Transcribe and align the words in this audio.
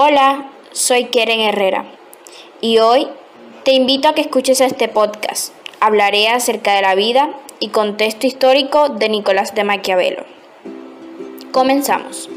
Hola, 0.00 0.52
soy 0.70 1.06
Keren 1.06 1.40
Herrera 1.40 1.84
y 2.60 2.78
hoy 2.78 3.08
te 3.64 3.72
invito 3.72 4.06
a 4.06 4.14
que 4.14 4.20
escuches 4.20 4.60
este 4.60 4.86
podcast. 4.86 5.52
Hablaré 5.80 6.28
acerca 6.28 6.72
de 6.74 6.82
la 6.82 6.94
vida 6.94 7.30
y 7.58 7.70
contexto 7.70 8.28
histórico 8.28 8.90
de 8.90 9.08
Nicolás 9.08 9.56
de 9.56 9.64
Maquiavelo. 9.64 10.24
Comenzamos. 11.50 12.30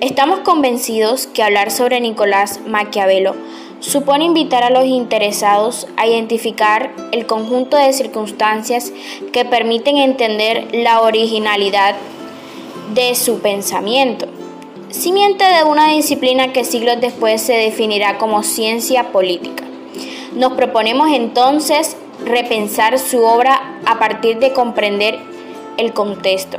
Estamos 0.00 0.38
convencidos 0.44 1.26
que 1.26 1.42
hablar 1.42 1.72
sobre 1.72 2.00
Nicolás 2.00 2.60
Maquiavelo 2.64 3.34
supone 3.80 4.24
invitar 4.24 4.62
a 4.62 4.70
los 4.70 4.84
interesados 4.84 5.88
a 5.96 6.06
identificar 6.06 6.94
el 7.10 7.26
conjunto 7.26 7.76
de 7.76 7.92
circunstancias 7.92 8.92
que 9.32 9.44
permiten 9.44 9.96
entender 9.96 10.68
la 10.72 11.00
originalidad 11.00 11.96
de 12.94 13.16
su 13.16 13.40
pensamiento, 13.40 14.28
simiente 14.94 15.44
de 15.44 15.64
una 15.64 15.88
disciplina 15.88 16.52
que 16.52 16.64
siglos 16.64 17.00
después 17.00 17.42
se 17.42 17.54
definirá 17.54 18.16
como 18.16 18.42
ciencia 18.42 19.10
política. 19.10 19.64
Nos 20.34 20.52
proponemos 20.52 21.10
entonces 21.10 21.96
repensar 22.24 22.98
su 22.98 23.22
obra 23.22 23.80
a 23.86 23.98
partir 23.98 24.38
de 24.38 24.52
comprender 24.52 25.18
el 25.78 25.92
contexto, 25.92 26.58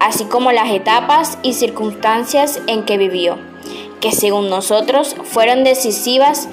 así 0.00 0.24
como 0.24 0.50
las 0.50 0.70
etapas 0.70 1.38
y 1.42 1.52
circunstancias 1.52 2.60
en 2.66 2.84
que 2.84 2.96
vivió 2.96 3.38
que 4.00 4.10
según 4.10 4.50
nosotros 4.50 5.14
fueron 5.22 5.62
decisivas 5.62 6.48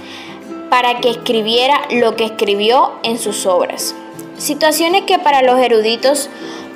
para 0.69 0.99
que 0.99 1.09
escribiera 1.09 1.81
lo 1.89 2.15
que 2.15 2.25
escribió 2.25 2.91
en 3.01 3.17
sus 3.17 3.47
obras. 3.47 3.95
Situaciones 4.37 5.03
que 5.03 5.17
para 5.17 5.41
los 5.41 5.59
eruditos 5.59 6.29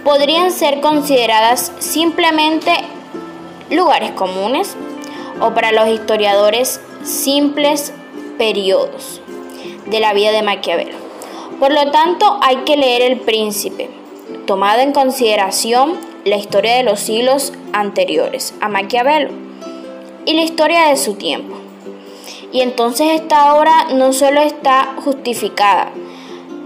podrían 0.03 0.51
ser 0.51 0.81
consideradas 0.81 1.71
simplemente 1.77 2.71
lugares 3.73 4.11
comunes 4.11 4.75
o 5.39 5.53
para 5.53 5.71
los 5.71 5.87
historiadores 5.89 6.79
simples 7.03 7.93
periodos 8.37 9.21
de 9.85 9.99
la 9.99 10.13
vida 10.13 10.31
de 10.31 10.43
Maquiavelo. 10.43 10.97
Por 11.59 11.73
lo 11.73 11.91
tanto, 11.91 12.39
hay 12.41 12.57
que 12.57 12.77
leer 12.77 13.01
El 13.01 13.19
Príncipe, 13.19 13.89
tomado 14.45 14.81
en 14.81 14.91
consideración 14.91 15.97
la 16.25 16.37
historia 16.37 16.75
de 16.75 16.83
los 16.83 16.99
siglos 16.99 17.53
anteriores 17.73 18.53
a 18.61 18.69
Maquiavelo 18.69 19.31
y 20.25 20.33
la 20.33 20.43
historia 20.43 20.87
de 20.87 20.97
su 20.97 21.15
tiempo. 21.15 21.55
Y 22.51 22.61
entonces 22.61 23.07
esta 23.11 23.55
obra 23.55 23.87
no 23.93 24.13
solo 24.13 24.41
está 24.41 24.93
justificada, 25.03 25.91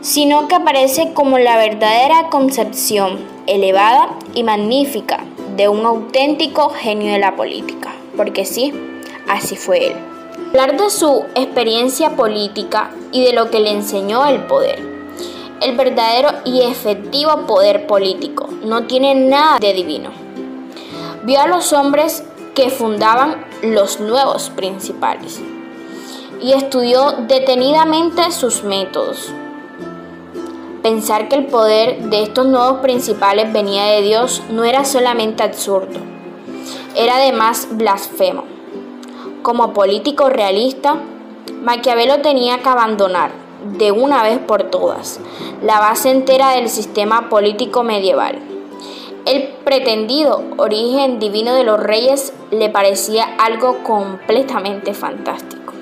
sino 0.01 0.47
que 0.47 0.55
aparece 0.55 1.13
como 1.13 1.39
la 1.39 1.57
verdadera 1.57 2.29
concepción 2.29 3.19
elevada 3.47 4.09
y 4.33 4.43
magnífica 4.43 5.23
de 5.57 5.67
un 5.67 5.85
auténtico 5.85 6.69
genio 6.69 7.13
de 7.13 7.19
la 7.19 7.35
política, 7.35 7.95
porque 8.15 8.45
sí, 8.45 8.71
así 9.27 9.55
fue 9.55 9.87
él. 9.87 9.95
Hablar 10.49 10.77
de 10.77 10.89
su 10.91 11.25
experiencia 11.33 12.15
política 12.15 12.91
y 13.11 13.25
de 13.25 13.33
lo 13.33 13.49
que 13.49 13.59
le 13.59 13.71
enseñó 13.71 14.25
el 14.27 14.45
poder. 14.45 14.79
El 15.59 15.75
verdadero 15.75 16.29
y 16.45 16.61
efectivo 16.61 17.47
poder 17.47 17.87
político 17.87 18.47
no 18.63 18.85
tiene 18.85 19.15
nada 19.15 19.57
de 19.59 19.73
divino. 19.73 20.11
Vio 21.23 21.41
a 21.41 21.47
los 21.47 21.73
hombres 21.73 22.23
que 22.53 22.69
fundaban 22.69 23.43
los 23.63 23.99
nuevos 23.99 24.51
principales 24.51 25.41
y 26.39 26.53
estudió 26.53 27.13
detenidamente 27.27 28.31
sus 28.31 28.63
métodos. 28.63 29.33
Pensar 30.81 31.27
que 31.27 31.35
el 31.35 31.45
poder 31.47 32.03
de 32.03 32.23
estos 32.23 32.45
nuevos 32.45 32.79
principales 32.79 33.51
venía 33.51 33.85
de 33.85 34.01
Dios 34.01 34.43
no 34.49 34.63
era 34.63 34.85
solamente 34.85 35.43
absurdo, 35.43 35.99
era 36.95 37.17
además 37.17 37.67
blasfemo. 37.71 38.43
Como 39.41 39.73
político 39.73 40.29
realista, 40.29 40.97
Maquiavelo 41.63 42.21
tenía 42.21 42.59
que 42.59 42.69
abandonar, 42.69 43.31
de 43.77 43.91
una 43.91 44.23
vez 44.23 44.39
por 44.39 44.63
todas, 44.63 45.19
la 45.61 45.79
base 45.79 46.11
entera 46.11 46.51
del 46.51 46.69
sistema 46.69 47.29
político 47.29 47.83
medieval 47.83 48.39
el 49.27 49.43
pretendido 49.65 50.41
origen 50.55 51.19
divino 51.19 51.53
de 51.53 51.65
los 51.65 51.77
reyes 51.77 52.31
le 52.49 52.69
parecía 52.69 53.25
algo 53.37 53.83
completamente 53.83 54.93
fantástico. 54.93 55.73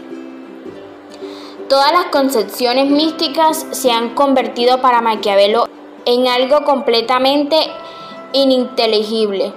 Todas 1.69 1.91
las 1.91 2.05
concepciones 2.05 2.89
místicas 2.89 3.65
se 3.71 3.91
han 3.91 4.13
convertido 4.13 4.81
para 4.81 5.01
Maquiavelo 5.01 5.67
en 6.05 6.27
algo 6.27 6.63
completamente 6.63 7.57
ininteligible. 8.33 9.53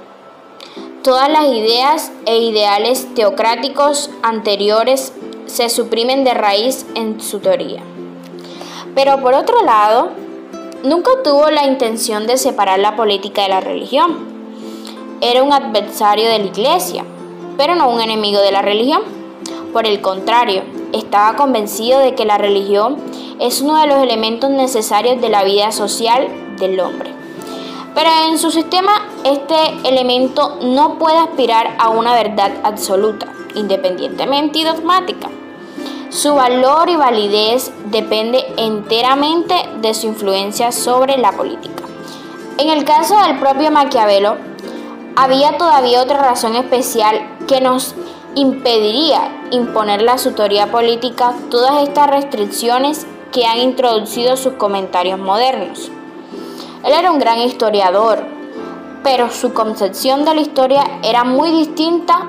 Todas 1.02 1.30
las 1.30 1.44
ideas 1.46 2.12
e 2.26 2.38
ideales 2.38 3.14
teocráticos 3.14 4.10
anteriores 4.22 5.12
se 5.46 5.68
suprimen 5.68 6.24
de 6.24 6.34
raíz 6.34 6.86
en 6.94 7.20
su 7.20 7.40
teoría. 7.40 7.82
Pero 8.94 9.20
por 9.20 9.34
otro 9.34 9.62
lado, 9.64 10.10
Nunca 10.84 11.10
tuvo 11.24 11.50
la 11.50 11.66
intención 11.66 12.28
de 12.28 12.36
separar 12.36 12.78
la 12.78 12.94
política 12.94 13.42
de 13.42 13.48
la 13.48 13.60
religión. 13.60 14.16
Era 15.20 15.42
un 15.42 15.52
adversario 15.52 16.28
de 16.28 16.38
la 16.38 16.44
iglesia, 16.44 17.04
pero 17.56 17.74
no 17.74 17.90
un 17.90 18.00
enemigo 18.00 18.40
de 18.40 18.52
la 18.52 18.62
religión. 18.62 19.02
Por 19.72 19.88
el 19.88 20.00
contrario, 20.00 20.62
estaba 20.92 21.36
convencido 21.36 22.00
de 22.00 22.14
que 22.14 22.24
la 22.24 22.38
religión 22.38 22.96
es 23.40 23.60
uno 23.60 23.80
de 23.80 23.86
los 23.86 24.02
elementos 24.02 24.50
necesarios 24.50 25.20
de 25.20 25.28
la 25.28 25.44
vida 25.44 25.72
social 25.72 26.28
del 26.58 26.80
hombre. 26.80 27.12
Pero 27.94 28.10
en 28.28 28.38
su 28.38 28.50
sistema 28.50 29.08
este 29.24 29.56
elemento 29.84 30.58
no 30.62 30.98
puede 30.98 31.18
aspirar 31.18 31.74
a 31.78 31.88
una 31.88 32.14
verdad 32.14 32.52
absoluta, 32.62 33.26
independientemente 33.54 34.60
y 34.60 34.64
dogmática. 34.64 35.30
Su 36.10 36.34
valor 36.34 36.88
y 36.88 36.96
validez 36.96 37.72
depende 37.86 38.44
enteramente 38.56 39.54
de 39.80 39.94
su 39.94 40.06
influencia 40.06 40.72
sobre 40.72 41.18
la 41.18 41.32
política. 41.32 41.84
En 42.58 42.70
el 42.70 42.84
caso 42.84 43.16
del 43.22 43.38
propio 43.38 43.70
Maquiavelo, 43.70 44.36
había 45.16 45.58
todavía 45.58 46.00
otra 46.00 46.18
razón 46.18 46.56
especial 46.56 47.36
que 47.46 47.60
nos 47.60 47.94
impediría 48.38 49.48
imponerle 49.50 50.12
a 50.12 50.18
su 50.18 50.32
teoría 50.32 50.70
política 50.70 51.34
todas 51.50 51.82
estas 51.82 52.08
restricciones 52.08 53.06
que 53.32 53.46
han 53.46 53.58
introducido 53.58 54.36
sus 54.36 54.52
comentarios 54.54 55.18
modernos. 55.18 55.90
Él 56.84 56.92
era 56.92 57.10
un 57.10 57.18
gran 57.18 57.40
historiador, 57.40 58.24
pero 59.02 59.30
su 59.30 59.52
concepción 59.52 60.24
de 60.24 60.34
la 60.34 60.40
historia 60.40 60.84
era 61.02 61.24
muy 61.24 61.50
distinta 61.50 62.28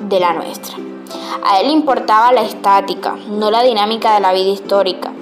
de 0.00 0.18
la 0.18 0.32
nuestra. 0.32 0.76
A 1.44 1.60
él 1.60 1.70
importaba 1.70 2.32
la 2.32 2.42
estática, 2.42 3.16
no 3.28 3.50
la 3.50 3.62
dinámica 3.62 4.14
de 4.14 4.20
la 4.20 4.32
vida 4.32 4.50
histórica. 4.50 5.12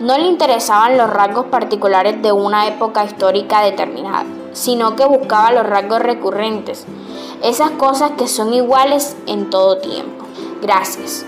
No 0.00 0.16
le 0.16 0.28
interesaban 0.28 0.96
los 0.96 1.10
rasgos 1.10 1.46
particulares 1.46 2.22
de 2.22 2.32
una 2.32 2.66
época 2.66 3.04
histórica 3.04 3.62
determinada, 3.62 4.24
sino 4.54 4.96
que 4.96 5.04
buscaba 5.04 5.52
los 5.52 5.66
rasgos 5.66 6.00
recurrentes, 6.00 6.86
esas 7.42 7.72
cosas 7.72 8.12
que 8.12 8.26
son 8.26 8.54
iguales 8.54 9.14
en 9.26 9.50
todo 9.50 9.76
tiempo. 9.76 10.24
Gracias. 10.62 11.26